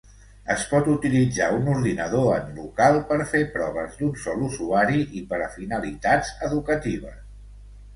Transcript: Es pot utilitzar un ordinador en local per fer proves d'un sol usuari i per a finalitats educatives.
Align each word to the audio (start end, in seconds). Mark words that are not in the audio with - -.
Es 0.53 0.61
pot 0.69 0.87
utilitzar 0.93 1.49
un 1.57 1.69
ordinador 1.73 2.33
en 2.39 2.49
local 2.61 2.99
per 3.11 3.19
fer 3.35 3.45
proves 3.61 4.01
d'un 4.03 4.19
sol 4.27 4.45
usuari 4.51 5.07
i 5.23 5.27
per 5.35 5.45
a 5.51 5.55
finalitats 5.61 6.39
educatives. 6.53 7.27